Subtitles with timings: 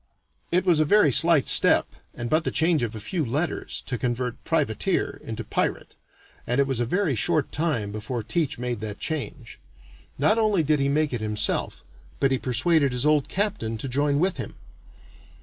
[0.51, 3.99] It was a very slight step, and but the change of a few letters, to
[3.99, 5.95] convert "privateer" into "pirate,"
[6.47, 9.59] and it was a very short time before Teach made that change.
[10.17, 11.85] Not only did he make it himself,
[12.19, 14.55] but he persuaded his old captain to join with him.